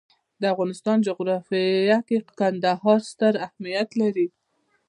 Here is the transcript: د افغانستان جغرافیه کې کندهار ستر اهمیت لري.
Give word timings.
د 0.41 0.43
افغانستان 0.53 0.97
جغرافیه 1.07 1.97
کې 2.07 2.17
کندهار 2.39 2.99
ستر 3.11 3.33
اهمیت 3.45 3.89
لري. 4.01 4.27